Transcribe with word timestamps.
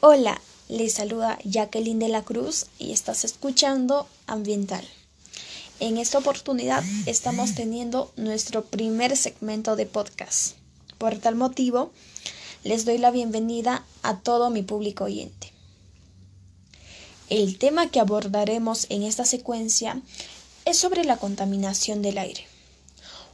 Hola, 0.00 0.40
les 0.68 0.92
saluda 0.92 1.40
Jacqueline 1.42 1.98
de 1.98 2.08
la 2.08 2.22
Cruz 2.22 2.66
y 2.78 2.92
estás 2.92 3.24
escuchando 3.24 4.06
Ambiental. 4.28 4.86
En 5.80 5.98
esta 5.98 6.18
oportunidad 6.18 6.84
estamos 7.06 7.56
teniendo 7.56 8.12
nuestro 8.14 8.64
primer 8.64 9.16
segmento 9.16 9.74
de 9.74 9.86
podcast. 9.86 10.54
Por 10.98 11.18
tal 11.18 11.34
motivo, 11.34 11.90
les 12.62 12.84
doy 12.84 12.98
la 12.98 13.10
bienvenida 13.10 13.84
a 14.04 14.20
todo 14.20 14.50
mi 14.50 14.62
público 14.62 15.02
oyente. 15.02 15.52
El 17.28 17.58
tema 17.58 17.90
que 17.90 17.98
abordaremos 17.98 18.86
en 18.90 19.02
esta 19.02 19.24
secuencia 19.24 20.00
es 20.64 20.78
sobre 20.78 21.02
la 21.02 21.16
contaminación 21.16 22.02
del 22.02 22.18
aire, 22.18 22.46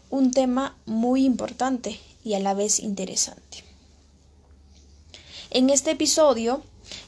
un 0.08 0.30
tema 0.30 0.74
muy 0.86 1.26
importante 1.26 2.00
y 2.24 2.32
a 2.32 2.40
la 2.40 2.54
vez 2.54 2.80
interesante. 2.80 3.73
En 5.54 5.70
este 5.70 5.92
episodio 5.92 6.64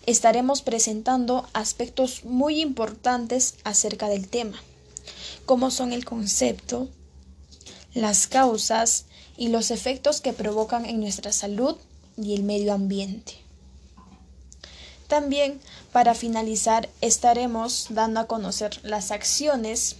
estaremos 0.07 0.62
presentando 0.62 1.48
aspectos 1.52 2.25
muy 2.25 2.61
importantes 2.61 3.57
acerca 3.65 4.09
del 4.09 4.29
tema, 4.29 4.57
como 5.47 5.73
son 5.73 5.93
el 5.93 6.05
concepto, 6.05 6.88
las 7.93 8.29
causas 8.29 9.07
y 9.37 9.48
los 9.48 9.73
efectos 9.73 10.21
que 10.21 10.33
provocan 10.33 10.87
en 10.87 11.01
nuestra 11.01 11.33
salud 11.33 11.77
y 12.16 12.37
el 12.37 12.45
medio 12.45 12.73
ambiente. 12.73 13.33
También, 15.09 15.59
para 15.91 16.15
finalizar, 16.15 16.88
estaremos 17.01 17.88
dando 17.91 18.21
a 18.21 18.27
conocer 18.29 18.79
las 18.85 19.10
acciones 19.10 19.97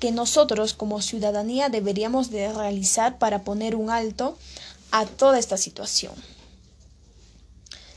que 0.00 0.10
nosotros 0.10 0.74
como 0.74 1.00
ciudadanía 1.00 1.68
deberíamos 1.68 2.32
de 2.32 2.52
realizar 2.52 3.20
para 3.20 3.44
poner 3.44 3.76
un 3.76 3.90
alto 3.90 4.36
a 4.90 5.06
toda 5.06 5.38
esta 5.38 5.56
situación. 5.56 6.35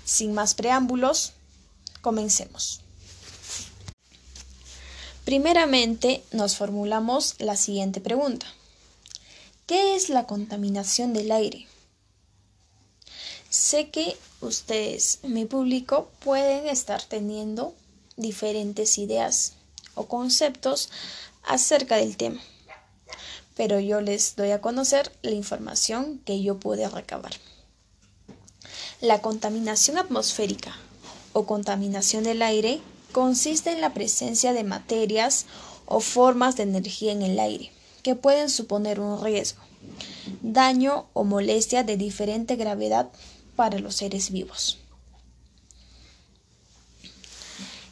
Sin 0.09 0.33
más 0.33 0.55
preámbulos, 0.55 1.33
comencemos. 2.01 2.81
Primeramente, 5.23 6.23
nos 6.31 6.55
formulamos 6.55 7.35
la 7.37 7.55
siguiente 7.55 8.01
pregunta. 8.01 8.47
¿Qué 9.67 9.95
es 9.95 10.09
la 10.09 10.25
contaminación 10.25 11.13
del 11.13 11.31
aire? 11.31 11.67
Sé 13.51 13.91
que 13.91 14.17
ustedes, 14.41 15.19
mi 15.21 15.45
público, 15.45 16.09
pueden 16.21 16.67
estar 16.67 17.03
teniendo 17.03 17.75
diferentes 18.17 18.97
ideas 18.97 19.53
o 19.93 20.07
conceptos 20.07 20.89
acerca 21.43 21.97
del 21.97 22.17
tema, 22.17 22.41
pero 23.55 23.79
yo 23.79 24.01
les 24.01 24.35
doy 24.35 24.49
a 24.49 24.59
conocer 24.59 25.15
la 25.21 25.31
información 25.31 26.17
que 26.25 26.41
yo 26.41 26.59
pude 26.59 26.89
recabar. 26.89 27.33
La 29.01 29.21
contaminación 29.21 29.97
atmosférica 29.97 30.75
o 31.31 31.45
contaminación 31.45 32.25
del 32.25 32.41
aire 32.41 32.81
consiste 33.13 33.71
en 33.71 33.79
la 33.79 33.93
presencia 33.93 34.51
de 34.51 34.65
materias 34.65 35.45
o 35.85 36.01
formas 36.01 36.57
de 36.57 36.63
energía 36.63 37.13
en 37.13 37.21
el 37.21 37.39
aire 37.39 37.71
que 38.03 38.15
pueden 38.15 38.49
suponer 38.49 38.99
un 38.99 39.23
riesgo, 39.23 39.61
daño 40.41 41.07
o 41.13 41.23
molestia 41.23 41.83
de 41.83 41.95
diferente 41.95 42.57
gravedad 42.57 43.09
para 43.55 43.79
los 43.79 43.95
seres 43.95 44.31
vivos. 44.31 44.79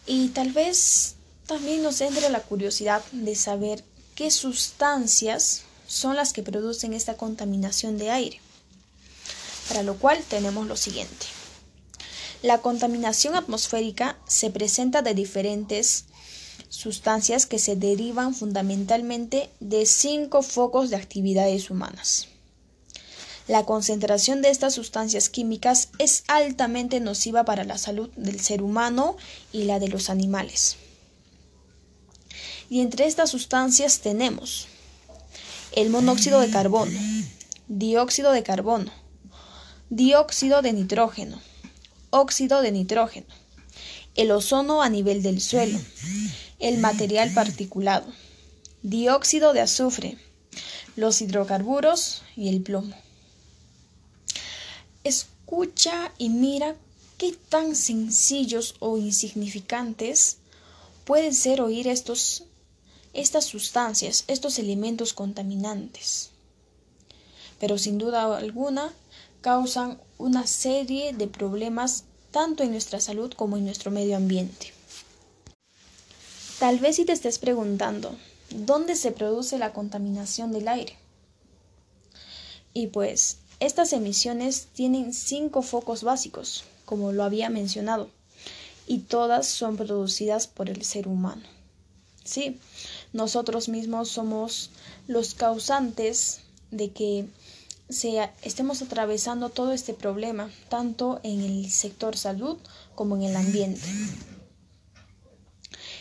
Y 0.06 0.30
tal 0.30 0.52
vez 0.52 1.16
también 1.46 1.84
nos 1.84 2.02
entre 2.02 2.30
la 2.30 2.42
curiosidad 2.42 3.02
de 3.14 3.36
saber 3.36 3.84
qué 4.16 4.30
sustancias 4.30 5.64
son 5.88 6.18
las 6.18 6.34
que 6.34 6.44
producen 6.44 6.94
esta 6.94 7.16
contaminación 7.16 7.98
de 7.98 8.12
aire. 8.12 8.42
Para 9.68 9.84
lo 9.84 9.96
cual 9.96 10.20
tenemos 10.30 10.68
lo 10.68 10.76
siguiente. 10.76 11.26
La 12.44 12.60
contaminación 12.60 13.36
atmosférica 13.36 14.18
se 14.28 14.52
presenta 14.52 15.02
de 15.02 15.14
diferentes 15.14 16.06
sustancias 16.70 17.46
que 17.46 17.60
se 17.60 17.76
derivan 17.76 18.36
fundamentalmente 18.36 19.50
de 19.60 19.86
cinco 19.86 20.42
focos 20.44 20.90
de 20.90 20.98
actividades 20.98 21.70
humanas. 21.70 22.28
La 23.48 23.64
concentración 23.64 24.42
de 24.42 24.50
estas 24.50 24.74
sustancias 24.74 25.30
químicas 25.30 25.90
es 26.00 26.26
altamente 26.28 27.00
nociva 27.00 27.46
para 27.46 27.64
la 27.64 27.78
salud 27.78 28.10
del 28.18 28.42
ser 28.42 28.62
humano 28.62 29.16
y 29.54 29.64
la 29.64 29.80
de 29.80 29.88
los 29.88 30.10
animales. 30.10 30.76
Y 32.70 32.82
entre 32.82 33.08
estas 33.08 33.30
sustancias 33.30 34.00
tenemos 34.00 34.68
el 35.72 35.90
monóxido 35.90 36.42
de 36.42 36.50
carbono, 36.50 37.00
dióxido 37.70 38.34
de 38.34 38.44
carbono, 38.44 38.92
dióxido 39.90 40.62
de 40.62 40.74
nitrógeno, 40.74 41.42
óxido 42.10 42.62
de 42.62 42.72
nitrógeno, 42.74 43.28
el 44.16 44.32
ozono 44.32 44.82
a 44.82 44.90
nivel 44.90 45.24
del 45.24 45.40
suelo, 45.40 45.80
el 46.60 46.80
material 46.80 47.34
particulado, 47.34 48.12
dióxido 48.84 49.54
de 49.54 49.62
azufre, 49.62 50.18
los 50.98 51.22
hidrocarburos 51.22 52.24
y 52.36 52.50
el 52.50 52.62
plomo. 52.62 52.96
Escucha 55.06 56.12
y 56.18 56.30
mira 56.30 56.76
qué 57.18 57.34
tan 57.48 57.76
sencillos 57.76 58.76
o 58.80 58.98
insignificantes 58.98 60.38
pueden 61.06 61.34
ser 61.34 61.62
oír 61.62 61.88
estos, 61.88 62.44
estas 63.14 63.46
sustancias, 63.46 64.26
estos 64.28 64.60
elementos 64.60 65.14
contaminantes. 65.14 66.32
Pero 67.60 67.78
sin 67.78 67.98
duda 67.98 68.38
alguna 68.38 68.92
causan 69.48 69.98
una 70.18 70.46
serie 70.46 71.14
de 71.14 71.26
problemas 71.26 72.04
tanto 72.32 72.64
en 72.64 72.72
nuestra 72.72 73.00
salud 73.00 73.32
como 73.32 73.56
en 73.56 73.64
nuestro 73.64 73.92
medio 73.92 74.18
ambiente. 74.18 74.74
Tal 76.60 76.80
vez 76.80 76.98
si 76.98 77.06
te 77.06 77.14
estés 77.14 77.40
preguntando, 77.40 78.14
¿dónde 78.50 78.98
se 78.98 79.14
produce 79.14 79.58
la 79.58 79.72
contaminación 79.72 80.52
del 80.52 80.68
aire? 80.68 80.98
Y 82.74 82.88
pues 82.88 83.38
estas 83.62 83.94
emisiones 83.94 84.68
tienen 84.74 85.14
cinco 85.14 85.62
focos 85.62 86.04
básicos, 86.04 86.66
como 86.84 87.14
lo 87.14 87.24
había 87.24 87.50
mencionado, 87.50 88.10
y 88.86 89.00
todas 89.00 89.48
son 89.48 89.78
producidas 89.78 90.48
por 90.48 90.70
el 90.70 90.84
ser 90.84 91.08
humano. 91.08 91.44
Sí, 92.26 92.60
nosotros 93.14 93.70
mismos 93.70 94.10
somos 94.10 94.72
los 95.08 95.36
causantes 95.36 96.42
de 96.70 96.92
que 96.92 97.28
estemos 97.90 98.82
atravesando 98.82 99.50
todo 99.50 99.72
este 99.72 99.94
problema, 99.94 100.50
tanto 100.70 101.20
en 101.24 101.42
el 101.42 101.72
sector 101.72 102.18
salud 102.18 102.58
como 102.96 103.16
en 103.16 103.24
el 103.24 103.36
ambiente. 103.36 103.88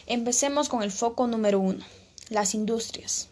Empecemos 0.06 0.68
con 0.68 0.82
el 0.82 0.90
foco 0.90 1.26
número 1.26 1.60
uno, 1.60 1.84
las 2.28 2.54
industrias. 2.54 3.28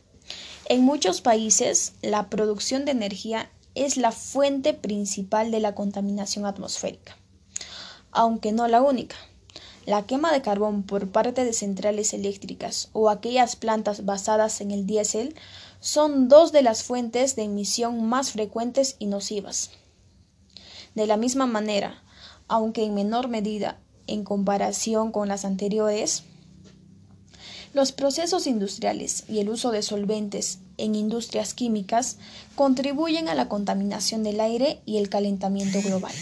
En 0.67 0.83
muchos 0.83 1.21
países, 1.21 1.93
la 2.01 2.31
producción 2.31 2.85
de 2.85 2.93
energía 2.93 3.51
es 3.75 3.97
la 3.97 4.13
fuente 4.13 4.73
principal 4.73 5.51
de 5.51 5.61
la 5.61 5.75
contaminación 5.75 6.47
atmosférica, 6.47 7.17
aunque 8.13 8.53
no 8.53 8.69
la 8.69 8.83
única. 8.83 9.17
La 9.87 10.07
quema 10.07 10.33
de 10.33 10.41
carbón 10.41 10.83
por 10.83 11.11
parte 11.11 11.45
de 11.45 11.53
centrales 11.53 12.15
eléctricas 12.15 12.89
o 12.95 13.11
aquellas 13.11 13.55
plantas 13.55 14.07
basadas 14.07 14.63
en 14.63 14.71
el 14.71 14.87
diésel 14.87 15.35
son 15.85 16.29
dos 16.29 16.51
de 16.51 16.63
las 16.63 16.83
fuentes 16.83 17.37
de 17.37 17.43
emisión 17.43 18.07
más 18.07 18.33
frecuentes 18.33 18.97
y 18.99 19.05
nocivas. 19.05 19.71
De 20.95 21.07
la 21.07 21.19
misma 21.19 21.45
manera, 21.45 22.03
aunque 22.49 22.85
en 22.85 22.95
menor 22.95 23.29
medida 23.29 23.79
en 24.07 24.25
comparación 24.25 25.13
con 25.13 25.29
las 25.29 25.45
anteriores, 25.45 26.23
los 27.75 27.93
procesos 27.93 28.47
industriales 28.47 29.25
y 29.29 29.41
el 29.41 29.51
uso 29.51 29.73
de 29.73 29.83
solventes 29.83 30.61
en 30.79 30.95
industrias 30.95 31.53
químicas 31.53 32.17
contribuyen 32.55 33.29
a 33.29 33.35
la 33.35 33.51
contaminación 33.51 34.23
del 34.23 34.41
aire 34.41 34.81
y 34.87 34.97
el 34.97 35.11
calentamiento 35.11 35.83
global. 35.83 36.15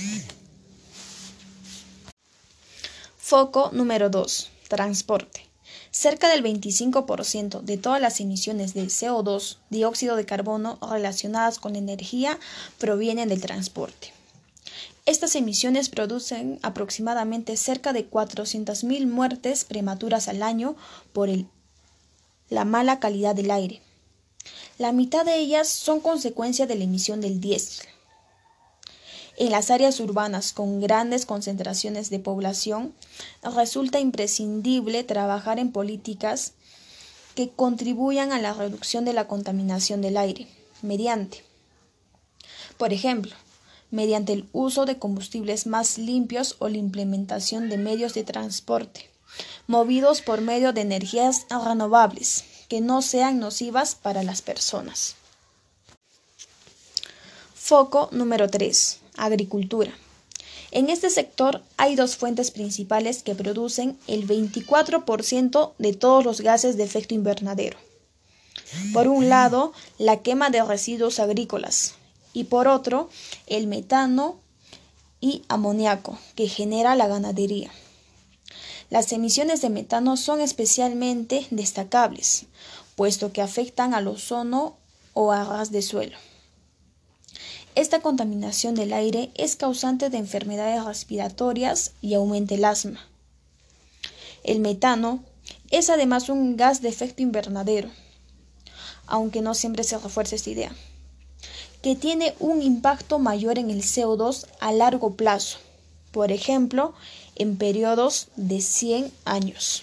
Foco 3.16 3.70
número 3.72 4.10
2. 4.10 4.50
Transporte. 4.66 5.51
Cerca 5.92 6.30
del 6.30 6.42
25% 6.42 7.60
de 7.60 7.76
todas 7.76 8.00
las 8.00 8.18
emisiones 8.18 8.72
de 8.72 8.84
CO2, 8.84 9.58
dióxido 9.68 10.16
de 10.16 10.24
carbono 10.24 10.78
relacionadas 10.80 11.58
con 11.58 11.76
energía 11.76 12.38
provienen 12.78 13.28
del 13.28 13.42
transporte. 13.42 14.14
Estas 15.04 15.36
emisiones 15.36 15.90
producen 15.90 16.58
aproximadamente 16.62 17.58
cerca 17.58 17.92
de 17.92 18.08
400.000 18.08 19.06
muertes 19.06 19.66
prematuras 19.66 20.28
al 20.28 20.42
año 20.42 20.76
por 21.12 21.28
la 22.48 22.64
mala 22.64 22.98
calidad 22.98 23.34
del 23.34 23.50
aire. 23.50 23.82
La 24.78 24.92
mitad 24.92 25.26
de 25.26 25.36
ellas 25.36 25.68
son 25.68 26.00
consecuencia 26.00 26.66
de 26.66 26.74
la 26.76 26.84
emisión 26.84 27.20
del 27.20 27.38
diésel. 27.38 27.91
En 29.36 29.50
las 29.50 29.70
áreas 29.70 29.98
urbanas 30.00 30.52
con 30.52 30.80
grandes 30.80 31.24
concentraciones 31.26 32.10
de 32.10 32.18
población, 32.18 32.94
resulta 33.42 33.98
imprescindible 33.98 35.04
trabajar 35.04 35.58
en 35.58 35.72
políticas 35.72 36.52
que 37.34 37.50
contribuyan 37.50 38.32
a 38.32 38.40
la 38.40 38.52
reducción 38.52 39.04
de 39.04 39.14
la 39.14 39.26
contaminación 39.26 40.02
del 40.02 40.18
aire, 40.18 40.48
mediante, 40.82 41.44
por 42.76 42.92
ejemplo, 42.92 43.34
mediante 43.90 44.32
el 44.32 44.48
uso 44.52 44.84
de 44.84 44.98
combustibles 44.98 45.66
más 45.66 45.98
limpios 45.98 46.56
o 46.58 46.68
la 46.68 46.78
implementación 46.78 47.68
de 47.68 47.78
medios 47.78 48.14
de 48.14 48.24
transporte, 48.24 49.08
movidos 49.66 50.20
por 50.20 50.40
medio 50.40 50.72
de 50.72 50.82
energías 50.82 51.46
renovables 51.48 52.44
que 52.68 52.80
no 52.80 53.02
sean 53.02 53.38
nocivas 53.38 53.94
para 53.94 54.22
las 54.22 54.42
personas. 54.42 55.14
Foco 57.54 58.08
número 58.12 58.48
3. 58.48 59.01
Agricultura. 59.16 59.92
En 60.70 60.88
este 60.88 61.10
sector 61.10 61.62
hay 61.76 61.96
dos 61.96 62.16
fuentes 62.16 62.50
principales 62.50 63.22
que 63.22 63.34
producen 63.34 63.98
el 64.06 64.26
24% 64.26 65.72
de 65.78 65.92
todos 65.92 66.24
los 66.24 66.40
gases 66.40 66.76
de 66.76 66.84
efecto 66.84 67.14
invernadero. 67.14 67.78
Por 68.92 69.08
un 69.08 69.28
lado, 69.28 69.72
la 69.98 70.22
quema 70.22 70.50
de 70.50 70.62
residuos 70.62 71.20
agrícolas 71.20 71.94
y 72.32 72.44
por 72.44 72.68
otro, 72.68 73.10
el 73.46 73.66
metano 73.66 74.36
y 75.20 75.42
amoníaco 75.48 76.18
que 76.34 76.48
genera 76.48 76.96
la 76.96 77.06
ganadería. 77.06 77.70
Las 78.90 79.12
emisiones 79.12 79.62
de 79.62 79.70
metano 79.70 80.16
son 80.16 80.40
especialmente 80.40 81.46
destacables, 81.50 82.46
puesto 82.96 83.32
que 83.32 83.42
afectan 83.42 83.94
al 83.94 84.08
ozono 84.08 84.76
o 85.14 85.32
a 85.32 85.44
ras 85.44 85.70
de 85.70 85.82
suelo. 85.82 86.16
Esta 87.74 88.00
contaminación 88.00 88.74
del 88.74 88.92
aire 88.92 89.30
es 89.34 89.56
causante 89.56 90.10
de 90.10 90.18
enfermedades 90.18 90.84
respiratorias 90.84 91.92
y 92.02 92.12
aumenta 92.12 92.54
el 92.54 92.66
asma. 92.66 93.00
El 94.44 94.60
metano 94.60 95.24
es 95.70 95.88
además 95.88 96.28
un 96.28 96.56
gas 96.58 96.82
de 96.82 96.90
efecto 96.90 97.22
invernadero, 97.22 97.88
aunque 99.06 99.40
no 99.40 99.54
siempre 99.54 99.84
se 99.84 99.96
refuerza 99.96 100.36
esta 100.36 100.50
idea, 100.50 100.74
que 101.80 101.96
tiene 101.96 102.34
un 102.40 102.60
impacto 102.60 103.18
mayor 103.18 103.58
en 103.58 103.70
el 103.70 103.82
CO2 103.82 104.46
a 104.60 104.72
largo 104.72 105.14
plazo, 105.14 105.56
por 106.10 106.30
ejemplo, 106.30 106.92
en 107.36 107.56
periodos 107.56 108.28
de 108.36 108.60
100 108.60 109.10
años. 109.24 109.82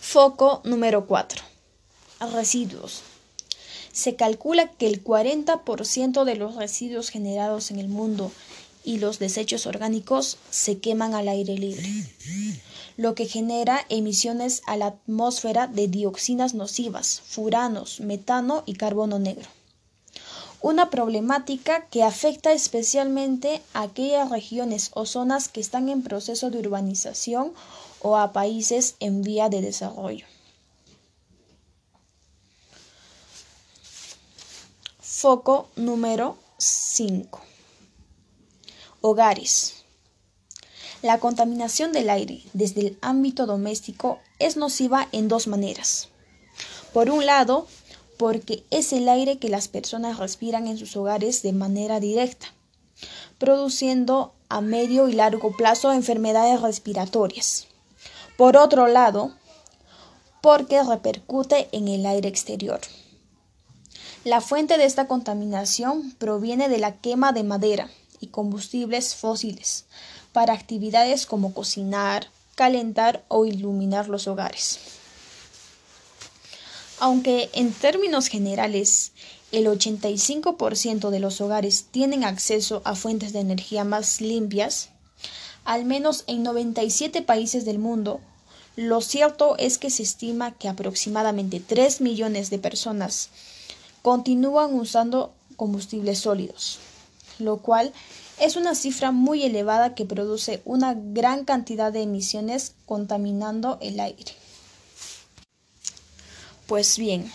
Foco 0.00 0.60
número 0.64 1.06
4. 1.06 1.40
Residuos. 2.32 3.11
Se 3.92 4.16
calcula 4.16 4.70
que 4.70 4.86
el 4.86 5.04
40% 5.04 6.24
de 6.24 6.36
los 6.36 6.56
residuos 6.56 7.10
generados 7.10 7.70
en 7.70 7.78
el 7.78 7.88
mundo 7.88 8.32
y 8.84 8.98
los 8.98 9.18
desechos 9.18 9.66
orgánicos 9.66 10.38
se 10.50 10.78
queman 10.78 11.14
al 11.14 11.28
aire 11.28 11.56
libre, 11.56 11.88
lo 12.96 13.14
que 13.14 13.26
genera 13.26 13.84
emisiones 13.88 14.62
a 14.66 14.76
la 14.76 14.86
atmósfera 14.86 15.66
de 15.66 15.88
dioxinas 15.88 16.54
nocivas, 16.54 17.22
furanos, 17.24 18.00
metano 18.00 18.62
y 18.66 18.74
carbono 18.74 19.18
negro. 19.18 19.48
Una 20.62 20.90
problemática 20.90 21.86
que 21.86 22.04
afecta 22.04 22.52
especialmente 22.52 23.60
a 23.74 23.82
aquellas 23.82 24.30
regiones 24.30 24.90
o 24.94 25.06
zonas 25.06 25.48
que 25.48 25.60
están 25.60 25.88
en 25.88 26.02
proceso 26.02 26.50
de 26.50 26.58
urbanización 26.58 27.52
o 28.00 28.16
a 28.16 28.32
países 28.32 28.94
en 29.00 29.22
vía 29.22 29.48
de 29.48 29.60
desarrollo. 29.60 30.24
Foco 35.22 35.68
número 35.76 36.36
5. 36.58 37.40
Hogares. 39.02 39.84
La 41.00 41.20
contaminación 41.20 41.92
del 41.92 42.10
aire 42.10 42.42
desde 42.54 42.80
el 42.80 42.98
ámbito 43.02 43.46
doméstico 43.46 44.18
es 44.40 44.56
nociva 44.56 45.06
en 45.12 45.28
dos 45.28 45.46
maneras. 45.46 46.08
Por 46.92 47.08
un 47.08 47.24
lado, 47.24 47.68
porque 48.16 48.64
es 48.72 48.92
el 48.92 49.08
aire 49.08 49.38
que 49.38 49.48
las 49.48 49.68
personas 49.68 50.18
respiran 50.18 50.66
en 50.66 50.76
sus 50.76 50.96
hogares 50.96 51.44
de 51.44 51.52
manera 51.52 52.00
directa, 52.00 52.52
produciendo 53.38 54.34
a 54.48 54.60
medio 54.60 55.06
y 55.06 55.12
largo 55.12 55.56
plazo 55.56 55.92
enfermedades 55.92 56.60
respiratorias. 56.60 57.68
Por 58.36 58.56
otro 58.56 58.88
lado, 58.88 59.30
porque 60.40 60.82
repercute 60.82 61.68
en 61.70 61.86
el 61.86 62.06
aire 62.06 62.28
exterior. 62.28 62.80
La 64.24 64.40
fuente 64.40 64.78
de 64.78 64.84
esta 64.84 65.08
contaminación 65.08 66.12
proviene 66.12 66.68
de 66.68 66.78
la 66.78 66.94
quema 66.94 67.32
de 67.32 67.42
madera 67.42 67.90
y 68.20 68.28
combustibles 68.28 69.16
fósiles 69.16 69.84
para 70.32 70.54
actividades 70.54 71.26
como 71.26 71.52
cocinar, 71.52 72.28
calentar 72.54 73.24
o 73.26 73.46
iluminar 73.46 74.08
los 74.08 74.28
hogares. 74.28 74.78
Aunque 77.00 77.50
en 77.52 77.72
términos 77.72 78.28
generales 78.28 79.10
el 79.50 79.66
85% 79.66 81.10
de 81.10 81.18
los 81.18 81.40
hogares 81.40 81.86
tienen 81.90 82.22
acceso 82.22 82.80
a 82.84 82.94
fuentes 82.94 83.32
de 83.32 83.40
energía 83.40 83.82
más 83.82 84.20
limpias, 84.20 84.90
al 85.64 85.84
menos 85.84 86.22
en 86.28 86.44
97 86.44 87.22
países 87.22 87.64
del 87.64 87.80
mundo, 87.80 88.20
lo 88.76 89.00
cierto 89.00 89.56
es 89.58 89.78
que 89.78 89.90
se 89.90 90.04
estima 90.04 90.52
que 90.52 90.68
aproximadamente 90.68 91.58
3 91.58 92.00
millones 92.00 92.50
de 92.50 92.60
personas 92.60 93.30
continúan 94.02 94.74
usando 94.74 95.32
combustibles 95.56 96.18
sólidos, 96.18 96.78
lo 97.38 97.58
cual 97.58 97.92
es 98.40 98.56
una 98.56 98.74
cifra 98.74 99.12
muy 99.12 99.44
elevada 99.44 99.94
que 99.94 100.04
produce 100.04 100.60
una 100.64 100.94
gran 100.94 101.44
cantidad 101.44 101.92
de 101.92 102.02
emisiones 102.02 102.74
contaminando 102.86 103.78
el 103.80 104.00
aire. 104.00 104.32
Pues 106.66 106.98
bien, 106.98 107.30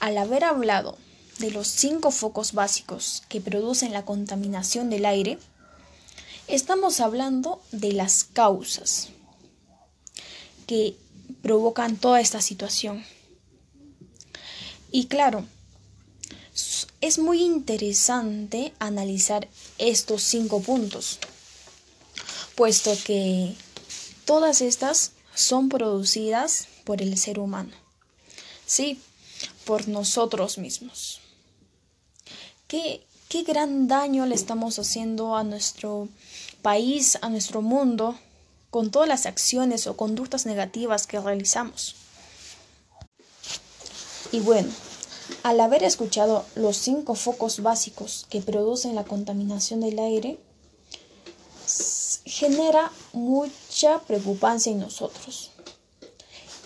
al 0.00 0.18
haber 0.18 0.44
hablado 0.44 0.96
de 1.38 1.50
los 1.50 1.68
cinco 1.68 2.10
focos 2.10 2.52
básicos 2.52 3.22
que 3.28 3.40
producen 3.40 3.92
la 3.92 4.04
contaminación 4.04 4.90
del 4.90 5.04
aire, 5.04 5.38
estamos 6.48 7.00
hablando 7.00 7.60
de 7.72 7.92
las 7.92 8.24
causas 8.24 9.10
que 10.66 10.96
provocan 11.42 11.96
toda 11.96 12.20
esta 12.20 12.40
situación. 12.40 13.04
Y 14.90 15.06
claro, 15.06 15.44
es 17.00 17.18
muy 17.18 17.42
interesante 17.42 18.72
analizar 18.78 19.48
estos 19.78 20.22
cinco 20.22 20.60
puntos, 20.60 21.18
puesto 22.54 22.92
que 23.04 23.54
todas 24.24 24.60
estas 24.60 25.12
son 25.34 25.68
producidas 25.68 26.68
por 26.84 27.02
el 27.02 27.18
ser 27.18 27.38
humano. 27.38 27.72
Sí, 28.64 29.00
por 29.64 29.88
nosotros 29.88 30.58
mismos. 30.58 31.20
¿Qué, 32.66 33.06
qué 33.28 33.42
gran 33.42 33.86
daño 33.88 34.26
le 34.26 34.34
estamos 34.34 34.78
haciendo 34.78 35.36
a 35.36 35.44
nuestro 35.44 36.08
país, 36.62 37.18
a 37.20 37.28
nuestro 37.28 37.62
mundo, 37.62 38.18
con 38.70 38.90
todas 38.90 39.08
las 39.08 39.26
acciones 39.26 39.86
o 39.86 39.96
conductas 39.96 40.46
negativas 40.46 41.06
que 41.06 41.20
realizamos? 41.20 41.94
Y 44.32 44.40
bueno, 44.40 44.70
al 45.42 45.60
haber 45.60 45.82
escuchado 45.82 46.44
los 46.54 46.76
cinco 46.76 47.14
focos 47.14 47.60
básicos 47.62 48.26
que 48.30 48.40
producen 48.40 48.94
la 48.94 49.04
contaminación 49.04 49.80
del 49.80 49.98
aire, 49.98 50.38
genera 52.24 52.90
mucha 53.12 54.00
preocupancia 54.00 54.72
en 54.72 54.80
nosotros. 54.80 55.52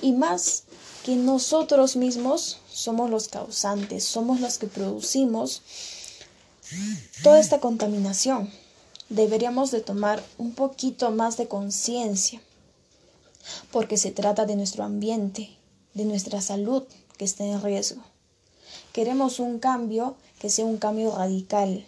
Y 0.02 0.12
más 0.12 0.64
que 1.05 1.17
nosotros 1.17 1.97
mismos 1.97 2.59
somos 2.73 3.11
los 3.11 3.29
causantes, 3.29 4.05
somos 4.05 4.40
los 4.40 4.59
que 4.59 4.67
producimos 4.67 5.62
toda 7.23 7.40
esta 7.40 7.61
contaminación. 7.61 8.50
Deberíamos 9.09 9.71
de 9.71 9.81
tomar 9.81 10.23
un 10.38 10.55
poquito 10.55 11.11
más 11.11 11.37
de 11.37 11.49
conciencia, 11.49 12.40
porque 13.73 13.97
se 13.97 14.11
trata 14.12 14.47
de 14.47 14.57
nuestro 14.57 14.85
ambiente, 14.85 15.57
de 15.95 16.05
nuestra 16.05 16.40
salud 16.40 16.85
que 17.19 17.25
está 17.25 17.45
en 17.45 17.61
riesgo. 17.62 18.02
Queremos 18.93 19.39
un 19.39 19.59
cambio 19.59 20.17
que 20.41 20.51
sea 20.51 20.65
un 20.65 20.79
cambio 20.79 21.15
radical, 21.15 21.85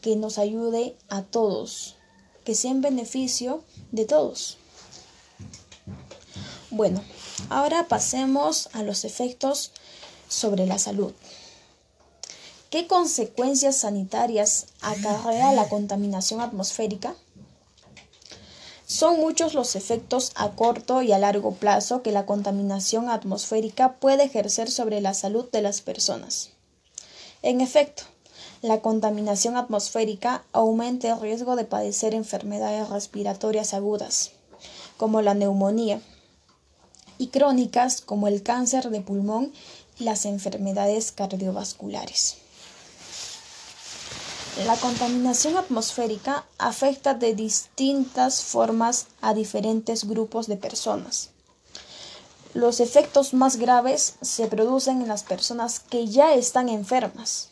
que 0.00 0.16
nos 0.16 0.38
ayude 0.38 0.96
a 1.08 1.22
todos, 1.22 1.96
que 2.44 2.54
sea 2.54 2.70
en 2.70 2.82
beneficio 2.82 3.64
de 3.90 4.04
todos. 4.04 4.58
Bueno, 6.70 7.02
ahora 7.48 7.88
pasemos 7.88 8.68
a 8.74 8.82
los 8.84 9.04
efectos 9.04 9.72
sobre 10.28 10.66
la 10.66 10.78
salud. 10.78 11.12
¿Qué 12.70 12.86
consecuencias 12.86 13.78
sanitarias 13.78 14.66
acarrea 14.80 15.52
la 15.52 15.68
contaminación 15.68 16.40
atmosférica? 16.40 17.16
Son 19.00 19.18
muchos 19.18 19.54
los 19.54 19.76
efectos 19.76 20.30
a 20.34 20.50
corto 20.50 21.00
y 21.00 21.10
a 21.12 21.18
largo 21.18 21.54
plazo 21.54 22.02
que 22.02 22.12
la 22.12 22.26
contaminación 22.26 23.08
atmosférica 23.08 23.94
puede 23.94 24.24
ejercer 24.24 24.70
sobre 24.70 25.00
la 25.00 25.14
salud 25.14 25.50
de 25.50 25.62
las 25.62 25.80
personas. 25.80 26.50
En 27.40 27.62
efecto, 27.62 28.02
la 28.60 28.82
contaminación 28.82 29.56
atmosférica 29.56 30.44
aumenta 30.52 31.08
el 31.08 31.18
riesgo 31.18 31.56
de 31.56 31.64
padecer 31.64 32.12
enfermedades 32.12 32.90
respiratorias 32.90 33.72
agudas, 33.72 34.32
como 34.98 35.22
la 35.22 35.32
neumonía, 35.32 36.02
y 37.16 37.28
crónicas 37.28 38.02
como 38.02 38.28
el 38.28 38.42
cáncer 38.42 38.90
de 38.90 39.00
pulmón 39.00 39.50
y 39.98 40.04
las 40.04 40.26
enfermedades 40.26 41.10
cardiovasculares. 41.10 42.36
La 44.66 44.76
contaminación 44.76 45.56
atmosférica 45.56 46.44
afecta 46.58 47.14
de 47.14 47.34
distintas 47.34 48.42
formas 48.42 49.06
a 49.22 49.32
diferentes 49.32 50.06
grupos 50.06 50.48
de 50.48 50.58
personas. 50.58 51.30
Los 52.52 52.80
efectos 52.80 53.32
más 53.32 53.56
graves 53.56 54.16
se 54.20 54.48
producen 54.48 55.00
en 55.00 55.08
las 55.08 55.22
personas 55.22 55.80
que 55.80 56.08
ya 56.08 56.34
están 56.34 56.68
enfermas. 56.68 57.48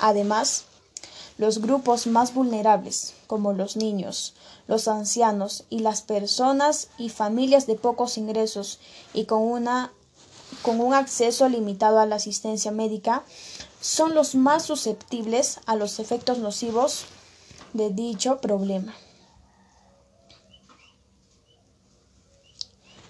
Además, 0.00 0.64
los 1.38 1.62
grupos 1.62 2.06
más 2.06 2.34
vulnerables, 2.34 3.14
como 3.26 3.54
los 3.54 3.76
niños, 3.76 4.34
los 4.68 4.86
ancianos 4.86 5.64
y 5.70 5.78
las 5.78 6.02
personas 6.02 6.88
y 6.98 7.08
familias 7.08 7.66
de 7.66 7.76
pocos 7.76 8.18
ingresos 8.18 8.80
y 9.14 9.24
con, 9.24 9.40
una, 9.40 9.92
con 10.60 10.80
un 10.80 10.92
acceso 10.92 11.48
limitado 11.48 12.00
a 12.00 12.06
la 12.06 12.16
asistencia 12.16 12.70
médica, 12.70 13.24
son 13.84 14.14
los 14.14 14.34
más 14.34 14.64
susceptibles 14.64 15.60
a 15.66 15.76
los 15.76 15.98
efectos 15.98 16.38
nocivos 16.38 17.04
de 17.74 17.90
dicho 17.90 18.40
problema. 18.40 18.94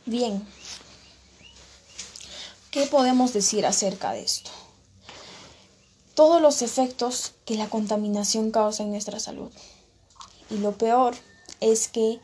Bien, 0.04 0.44
¿qué 2.72 2.86
podemos 2.86 3.32
decir 3.32 3.64
acerca 3.66 4.10
de 4.14 4.22
esto? 4.24 4.50
Todos 6.16 6.42
los 6.42 6.60
efectos 6.60 7.34
que 7.44 7.54
la 7.54 7.70
contaminación 7.70 8.50
causa 8.50 8.82
en 8.82 8.90
nuestra 8.90 9.20
salud. 9.20 9.52
Y 10.50 10.56
lo 10.56 10.76
peor 10.76 11.14
es 11.60 11.86
que, 11.86 12.20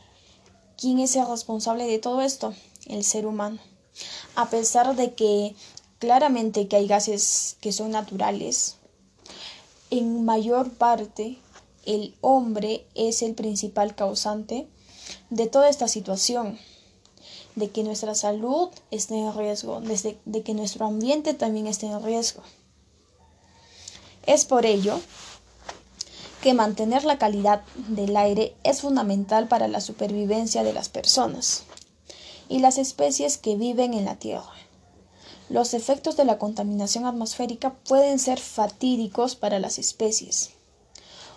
¿quién 0.76 0.99
es 0.99 1.14
el 1.14 1.28
responsable 1.28 1.85
de 1.85 2.00
todo 2.00 2.21
esto? 2.21 2.52
El 2.87 3.04
ser 3.04 3.26
humano. 3.26 3.61
A 4.35 4.50
pesar 4.50 4.97
de 4.97 5.14
que 5.14 5.54
Claramente 6.00 6.66
que 6.66 6.76
hay 6.76 6.87
gases 6.87 7.59
que 7.61 7.73
son 7.73 7.90
naturales. 7.90 8.76
En 9.90 10.25
mayor 10.25 10.73
parte, 10.73 11.37
el 11.85 12.16
hombre 12.23 12.87
es 12.95 13.21
el 13.21 13.35
principal 13.35 13.95
causante 13.95 14.66
de 15.28 15.47
toda 15.47 15.69
esta 15.69 15.88
situación, 15.88 16.59
de 17.54 17.69
que 17.69 17.83
nuestra 17.83 18.14
salud 18.14 18.71
esté 18.90 19.16
en 19.16 19.37
riesgo, 19.37 19.83
de 19.83 20.42
que 20.42 20.54
nuestro 20.54 20.87
ambiente 20.87 21.35
también 21.35 21.66
esté 21.66 21.85
en 21.87 22.02
riesgo. 22.02 22.42
Es 24.25 24.47
por 24.47 24.64
ello 24.64 24.99
que 26.40 26.54
mantener 26.54 27.04
la 27.04 27.19
calidad 27.19 27.62
del 27.76 28.16
aire 28.16 28.54
es 28.62 28.80
fundamental 28.80 29.49
para 29.49 29.69
la 29.69 29.83
supervivencia 29.83 30.62
de 30.62 30.73
las 30.73 30.88
personas 30.88 31.64
y 32.49 32.61
las 32.61 32.78
especies 32.78 33.37
que 33.37 33.57
viven 33.57 33.92
en 33.92 34.07
la 34.07 34.16
Tierra. 34.16 34.61
Los 35.50 35.75
efectos 35.75 36.16
de 36.16 36.25
la 36.25 36.38
contaminación 36.38 37.07
atmosférica 37.07 37.75
pueden 37.88 38.21
ser 38.21 38.38
fatídicos 38.38 39.35
para 39.35 39.59
las 39.59 39.80
especies, 39.80 40.50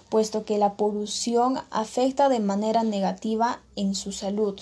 puesto 0.09 0.45
que 0.45 0.59
la 0.59 0.73
polución 0.73 1.59
afecta 1.71 2.29
de 2.29 2.39
manera 2.39 2.83
negativa 2.83 3.59
en 3.75 3.95
su 3.95 4.11
salud, 4.11 4.59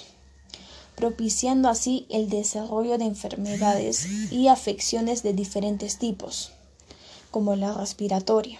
propiciando 0.95 1.67
así 1.67 2.05
el 2.09 2.29
desarrollo 2.29 2.97
de 2.97 3.03
enfermedades 3.03 4.05
y 4.31 4.47
afecciones 4.47 5.21
de 5.21 5.33
diferentes 5.33 5.97
tipos, 5.97 6.53
como 7.29 7.57
la 7.57 7.73
respiratoria. 7.73 8.57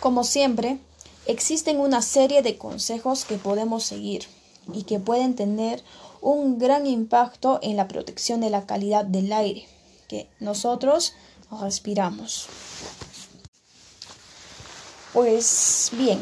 Como 0.00 0.24
siempre, 0.24 0.78
existen 1.26 1.80
una 1.80 2.00
serie 2.00 2.40
de 2.40 2.56
consejos 2.56 3.26
que 3.26 3.36
podemos 3.36 3.84
seguir 3.84 4.26
y 4.72 4.82
que 4.84 5.00
pueden 5.00 5.34
tener 5.34 5.82
un 6.20 6.58
gran 6.58 6.86
impacto 6.86 7.58
en 7.62 7.76
la 7.76 7.88
protección 7.88 8.40
de 8.40 8.50
la 8.50 8.66
calidad 8.66 9.04
del 9.04 9.32
aire 9.32 9.66
que 10.08 10.28
nosotros 10.40 11.14
respiramos. 11.60 12.46
Pues 15.12 15.90
bien, 15.92 16.20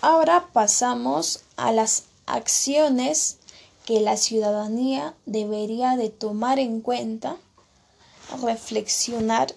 ahora 0.00 0.48
pasamos 0.52 1.40
a 1.56 1.72
las 1.72 2.04
acciones 2.26 3.38
que 3.84 4.00
la 4.00 4.16
ciudadanía 4.16 5.14
debería 5.26 5.96
de 5.96 6.08
tomar 6.08 6.58
en 6.58 6.80
cuenta, 6.80 7.36
reflexionar 8.42 9.54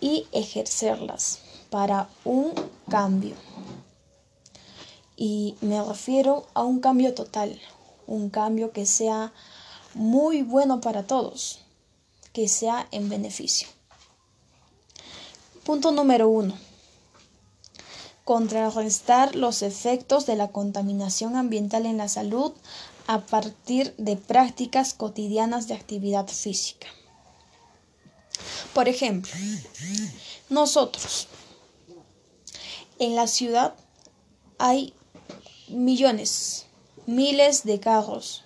y 0.00 0.26
ejercerlas 0.32 1.40
para 1.70 2.08
un 2.24 2.52
cambio. 2.88 3.34
Y 5.16 5.54
me 5.60 5.82
refiero 5.82 6.46
a 6.54 6.62
un 6.62 6.80
cambio 6.80 7.14
total, 7.14 7.60
un 8.06 8.30
cambio 8.30 8.72
que 8.72 8.86
sea 8.86 9.32
muy 9.94 10.42
bueno 10.42 10.80
para 10.80 11.06
todos, 11.06 11.60
que 12.32 12.48
sea 12.48 12.88
en 12.90 13.08
beneficio. 13.08 13.68
Punto 15.64 15.92
número 15.92 16.28
uno. 16.28 16.58
Contrarrestar 18.24 19.34
los 19.36 19.62
efectos 19.62 20.26
de 20.26 20.36
la 20.36 20.48
contaminación 20.48 21.36
ambiental 21.36 21.86
en 21.86 21.98
la 21.98 22.08
salud 22.08 22.52
a 23.06 23.20
partir 23.20 23.94
de 23.98 24.16
prácticas 24.16 24.94
cotidianas 24.94 25.68
de 25.68 25.74
actividad 25.74 26.26
física. 26.26 26.88
Por 28.72 28.88
ejemplo, 28.88 29.30
nosotros 30.48 31.28
en 32.98 33.14
la 33.14 33.26
ciudad 33.26 33.74
hay 34.58 34.94
millones, 35.68 36.66
miles 37.06 37.64
de 37.64 37.80
carros, 37.80 38.44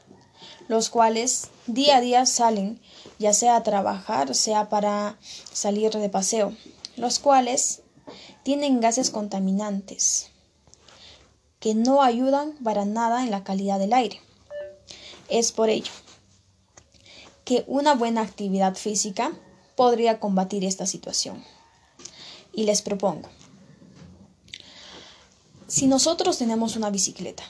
los 0.68 0.90
cuales 0.90 1.48
día 1.66 1.96
a 1.96 2.00
día 2.00 2.26
salen, 2.26 2.80
ya 3.18 3.32
sea 3.32 3.56
a 3.56 3.62
trabajar, 3.62 4.34
sea 4.34 4.68
para 4.68 5.18
salir 5.52 5.92
de 5.92 6.08
paseo, 6.08 6.54
los 6.96 7.18
cuales 7.18 7.82
tienen 8.42 8.80
gases 8.80 9.10
contaminantes 9.10 10.30
que 11.60 11.74
no 11.74 12.02
ayudan 12.02 12.52
para 12.62 12.84
nada 12.84 13.24
en 13.24 13.30
la 13.30 13.44
calidad 13.44 13.78
del 13.78 13.92
aire. 13.92 14.20
Es 15.28 15.52
por 15.52 15.68
ello 15.68 15.90
que 17.44 17.64
una 17.66 17.94
buena 17.94 18.20
actividad 18.20 18.74
física 18.74 19.32
podría 19.74 20.20
combatir 20.20 20.64
esta 20.64 20.86
situación. 20.86 21.44
Y 22.52 22.64
les 22.64 22.82
propongo, 22.82 23.28
si 25.68 25.86
nosotros 25.86 26.38
tenemos 26.38 26.76
una 26.76 26.88
bicicleta, 26.88 27.42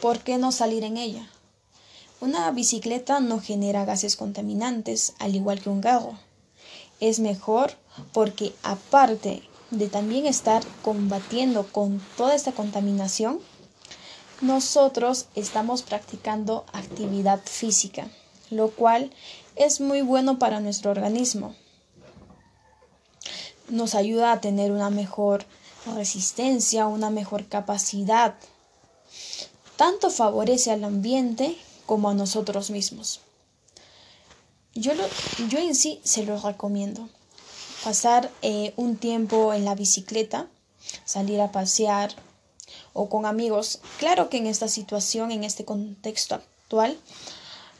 ¿por 0.00 0.20
qué 0.20 0.38
no 0.38 0.52
salir 0.52 0.84
en 0.84 0.96
ella? 0.96 1.28
Una 2.20 2.48
bicicleta 2.52 3.18
no 3.18 3.40
genera 3.40 3.84
gases 3.84 4.16
contaminantes, 4.16 5.14
al 5.18 5.34
igual 5.34 5.60
que 5.60 5.68
un 5.68 5.80
carro. 5.80 6.16
Es 7.00 7.18
mejor 7.18 7.72
porque 8.12 8.54
aparte 8.62 9.42
de 9.72 9.88
también 9.88 10.26
estar 10.26 10.62
combatiendo 10.82 11.66
con 11.66 12.00
toda 12.16 12.36
esta 12.36 12.52
contaminación, 12.52 13.40
nosotros 14.40 15.26
estamos 15.34 15.82
practicando 15.82 16.64
actividad 16.72 17.40
física, 17.44 18.06
lo 18.50 18.70
cual 18.70 19.10
es 19.56 19.80
muy 19.80 20.02
bueno 20.02 20.38
para 20.38 20.60
nuestro 20.60 20.92
organismo. 20.92 21.56
Nos 23.68 23.96
ayuda 23.96 24.30
a 24.30 24.40
tener 24.40 24.70
una 24.70 24.90
mejor 24.90 25.44
resistencia, 25.86 26.86
una 26.86 27.10
mejor 27.10 27.46
capacidad. 27.48 28.34
Tanto 29.76 30.10
favorece 30.10 30.70
al 30.70 30.84
ambiente 30.84 31.56
como 31.86 32.10
a 32.10 32.14
nosotros 32.14 32.70
mismos. 32.70 33.20
Yo, 34.74 34.92
yo 35.48 35.58
en 35.58 35.74
sí 35.74 36.00
se 36.04 36.24
lo 36.24 36.38
recomiendo. 36.38 37.08
Pasar 37.84 38.30
eh, 38.42 38.72
un 38.76 38.96
tiempo 38.96 39.52
en 39.52 39.64
la 39.64 39.74
bicicleta, 39.74 40.46
salir 41.04 41.40
a 41.40 41.52
pasear 41.52 42.14
o 42.92 43.08
con 43.08 43.26
amigos. 43.26 43.80
Claro 43.98 44.30
que 44.30 44.38
en 44.38 44.46
esta 44.46 44.68
situación, 44.68 45.32
en 45.32 45.44
este 45.44 45.64
contexto 45.64 46.36
actual, 46.36 46.96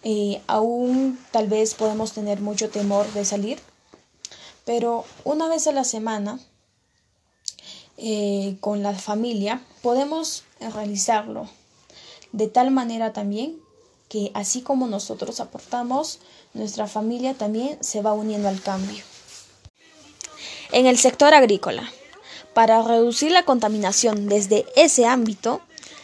eh, 0.02 0.42
aún 0.48 1.18
tal 1.30 1.46
vez 1.46 1.74
podemos 1.74 2.12
tener 2.12 2.40
mucho 2.40 2.68
temor 2.70 3.10
de 3.12 3.24
salir, 3.24 3.60
pero 4.64 5.04
una 5.24 5.48
vez 5.48 5.66
a 5.66 5.72
la 5.72 5.84
semana 5.84 6.40
eh, 7.96 8.56
con 8.60 8.82
la 8.82 8.94
familia, 8.94 9.62
podemos 9.82 10.44
realizarlo 10.60 11.48
de 12.32 12.48
tal 12.48 12.70
manera 12.70 13.12
también 13.12 13.58
que 14.08 14.30
así 14.34 14.60
como 14.60 14.88
nosotros 14.88 15.40
aportamos, 15.40 16.18
nuestra 16.52 16.86
familia 16.86 17.34
también 17.34 17.78
se 17.82 18.02
va 18.02 18.12
uniendo 18.12 18.48
al 18.48 18.60
cambio. 18.60 19.02
En 20.70 20.86
el 20.86 20.98
sector 20.98 21.32
agrícola, 21.32 21.90
para 22.52 22.82
reducir 22.82 23.32
la 23.32 23.44
contaminación 23.44 24.28
desde 24.28 24.66
ese 24.76 25.06
ámbito, 25.06 25.62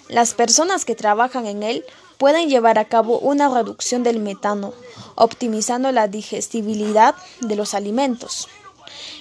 las 0.09 0.33
personas 0.33 0.87
que 0.87 0.95
trabajan 0.95 1.47
en 1.47 1.63
él 1.63 1.85
pueden 2.17 2.49
llevar 2.49 2.79
a 2.79 2.87
cabo 2.87 3.19
una 3.19 3.49
reducción 3.49 4.03
del 4.03 4.21
metano, 4.21 4.73
optimizando 5.15 5.93
la 5.93 6.09
digestibilidad 6.09 7.15
de 7.43 7.57
los 7.57 7.75
alimentos 7.75 8.49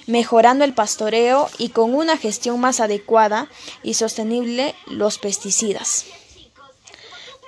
mejorando 0.06 0.64
el 0.64 0.74
pastoreo 0.74 1.48
y 1.58 1.70
con 1.70 1.94
una 1.94 2.16
gestión 2.16 2.60
más 2.60 2.80
adecuada 2.80 3.48
y 3.82 3.94
sostenible 3.94 4.74
los 4.86 5.18
pesticidas. 5.18 6.04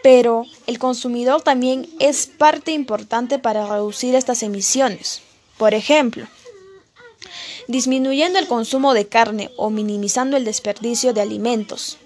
Pero 0.03 0.47
el 0.67 0.79
consumidor 0.79 1.43
también 1.43 1.89
es 1.99 2.27
parte 2.27 2.73
importante 2.73 3.39
para 3.39 3.67
reducir 3.67 4.15
estas 4.15 4.43
emisiones. 4.43 5.21
Por 5.59 5.75
ejemplo, 5.75 6.27
disminuyendo 7.69 8.39
el 8.39 8.49
consumo 8.49 8.95
de 8.95 9.07
carne 9.07 9.51
o 9.57 9.71
minimizando 9.71 10.37
el 10.37 10.45
desperdicio 10.45 11.13
de 11.13 11.21
alimentos, 11.21 11.99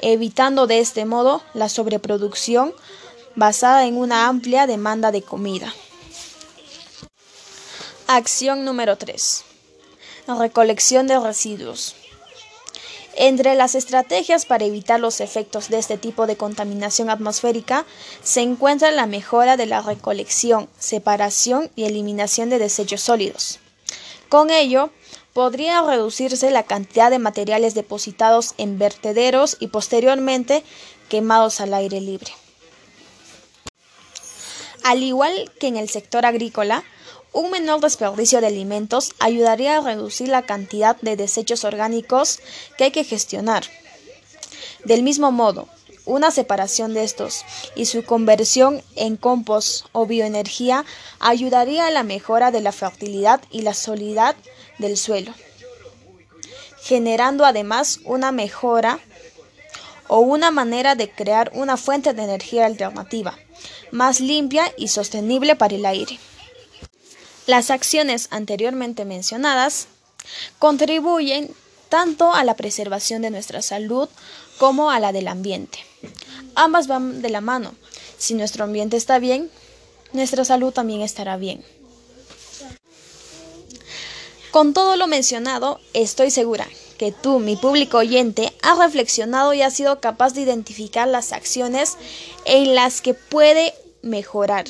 evitando 0.00 0.66
de 0.66 0.78
este 0.80 1.04
modo 1.04 1.42
la 1.54 1.68
sobreproducción 1.68 2.74
basada 3.34 3.86
en 3.86 3.96
una 3.96 4.28
amplia 4.28 4.66
demanda 4.66 5.12
de 5.12 5.22
comida. 5.22 5.72
Acción 8.08 8.64
número 8.64 8.96
3. 8.96 9.45
Recolección 10.28 11.06
de 11.06 11.20
residuos. 11.20 11.94
Entre 13.14 13.54
las 13.54 13.76
estrategias 13.76 14.44
para 14.44 14.64
evitar 14.64 14.98
los 14.98 15.20
efectos 15.20 15.68
de 15.68 15.78
este 15.78 15.98
tipo 15.98 16.26
de 16.26 16.36
contaminación 16.36 17.10
atmosférica 17.10 17.86
se 18.24 18.40
encuentra 18.40 18.90
la 18.90 19.06
mejora 19.06 19.56
de 19.56 19.66
la 19.66 19.82
recolección, 19.82 20.68
separación 20.80 21.70
y 21.76 21.84
eliminación 21.84 22.50
de 22.50 22.58
desechos 22.58 23.02
sólidos. 23.02 23.60
Con 24.28 24.50
ello, 24.50 24.90
podría 25.32 25.80
reducirse 25.82 26.50
la 26.50 26.64
cantidad 26.64 27.10
de 27.10 27.20
materiales 27.20 27.74
depositados 27.74 28.54
en 28.58 28.80
vertederos 28.80 29.56
y 29.60 29.68
posteriormente 29.68 30.64
quemados 31.08 31.60
al 31.60 31.72
aire 31.72 32.00
libre. 32.00 32.32
Al 34.82 35.04
igual 35.04 35.52
que 35.60 35.68
en 35.68 35.76
el 35.76 35.88
sector 35.88 36.26
agrícola, 36.26 36.82
un 37.36 37.50
menor 37.50 37.80
desperdicio 37.80 38.40
de 38.40 38.46
alimentos 38.46 39.12
ayudaría 39.18 39.76
a 39.76 39.80
reducir 39.82 40.28
la 40.28 40.46
cantidad 40.46 40.96
de 41.02 41.16
desechos 41.16 41.64
orgánicos 41.64 42.40
que 42.78 42.84
hay 42.84 42.90
que 42.92 43.04
gestionar. 43.04 43.64
Del 44.86 45.02
mismo 45.02 45.30
modo, 45.32 45.68
una 46.06 46.30
separación 46.30 46.94
de 46.94 47.04
estos 47.04 47.44
y 47.74 47.84
su 47.84 48.04
conversión 48.04 48.82
en 48.94 49.18
compost 49.18 49.84
o 49.92 50.06
bioenergía 50.06 50.86
ayudaría 51.20 51.86
a 51.86 51.90
la 51.90 52.04
mejora 52.04 52.50
de 52.50 52.62
la 52.62 52.72
fertilidad 52.72 53.42
y 53.50 53.60
la 53.60 53.74
solidez 53.74 54.34
del 54.78 54.96
suelo, 54.96 55.34
generando 56.80 57.44
además 57.44 58.00
una 58.04 58.32
mejora 58.32 58.98
o 60.08 60.20
una 60.20 60.50
manera 60.50 60.94
de 60.94 61.10
crear 61.10 61.50
una 61.52 61.76
fuente 61.76 62.14
de 62.14 62.22
energía 62.22 62.64
alternativa, 62.64 63.36
más 63.90 64.20
limpia 64.20 64.72
y 64.78 64.88
sostenible 64.88 65.54
para 65.54 65.74
el 65.74 65.84
aire. 65.84 66.18
Las 67.46 67.70
acciones 67.70 68.26
anteriormente 68.30 69.04
mencionadas 69.04 69.86
contribuyen 70.58 71.54
tanto 71.88 72.34
a 72.34 72.42
la 72.42 72.56
preservación 72.56 73.22
de 73.22 73.30
nuestra 73.30 73.62
salud 73.62 74.08
como 74.58 74.90
a 74.90 74.98
la 74.98 75.12
del 75.12 75.28
ambiente. 75.28 75.78
Ambas 76.56 76.88
van 76.88 77.22
de 77.22 77.30
la 77.30 77.40
mano. 77.40 77.74
Si 78.18 78.34
nuestro 78.34 78.64
ambiente 78.64 78.96
está 78.96 79.20
bien, 79.20 79.48
nuestra 80.12 80.44
salud 80.44 80.72
también 80.72 81.02
estará 81.02 81.36
bien. 81.36 81.64
Con 84.50 84.72
todo 84.72 84.96
lo 84.96 85.06
mencionado, 85.06 85.80
estoy 85.92 86.30
segura 86.30 86.66
que 86.98 87.12
tú, 87.12 87.38
mi 87.38 87.56
público 87.56 87.98
oyente, 87.98 88.52
has 88.62 88.78
reflexionado 88.78 89.52
y 89.52 89.62
has 89.62 89.74
sido 89.74 90.00
capaz 90.00 90.32
de 90.32 90.40
identificar 90.40 91.06
las 91.06 91.32
acciones 91.32 91.96
en 92.44 92.74
las 92.74 93.02
que 93.02 93.14
puede 93.14 93.74
mejorar 94.02 94.64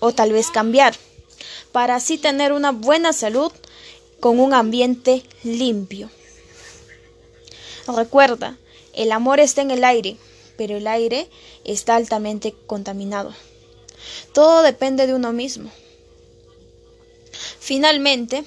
o 0.00 0.12
tal 0.12 0.32
vez 0.32 0.50
cambiar 0.50 0.94
para 1.72 1.96
así 1.96 2.18
tener 2.18 2.52
una 2.52 2.70
buena 2.70 3.12
salud 3.12 3.50
con 4.20 4.38
un 4.38 4.54
ambiente 4.54 5.24
limpio. 5.42 6.10
Recuerda, 7.88 8.56
el 8.92 9.10
amor 9.10 9.40
está 9.40 9.62
en 9.62 9.70
el 9.70 9.82
aire, 9.82 10.16
pero 10.56 10.76
el 10.76 10.86
aire 10.86 11.28
está 11.64 11.96
altamente 11.96 12.54
contaminado. 12.66 13.34
Todo 14.32 14.62
depende 14.62 15.06
de 15.06 15.14
uno 15.14 15.32
mismo. 15.32 15.70
Finalmente, 17.58 18.44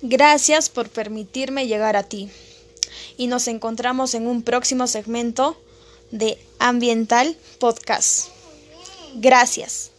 gracias 0.00 0.68
por 0.68 0.88
permitirme 0.88 1.66
llegar 1.66 1.96
a 1.96 2.04
ti 2.04 2.30
y 3.16 3.26
nos 3.26 3.48
encontramos 3.48 4.14
en 4.14 4.26
un 4.26 4.42
próximo 4.42 4.86
segmento 4.86 5.56
de 6.10 6.38
Ambiental 6.58 7.36
Podcast. 7.58 8.28
Gracias. 9.14 9.91